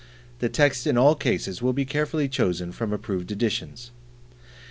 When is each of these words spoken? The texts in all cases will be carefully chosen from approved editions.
The 0.39 0.49
texts 0.49 0.87
in 0.87 0.97
all 0.97 1.13
cases 1.13 1.61
will 1.61 1.73
be 1.73 1.85
carefully 1.85 2.27
chosen 2.27 2.71
from 2.71 2.91
approved 2.91 3.31
editions. 3.31 3.91